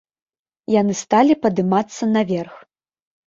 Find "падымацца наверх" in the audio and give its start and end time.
1.43-2.55